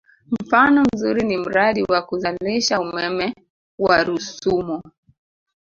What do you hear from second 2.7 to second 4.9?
umeme wa Rusumo